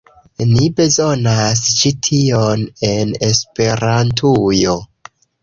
[0.51, 4.77] Ni bezonas ĉi tion en Esperantujo